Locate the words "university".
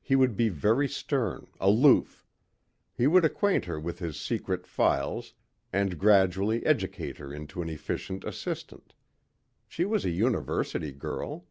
10.10-10.92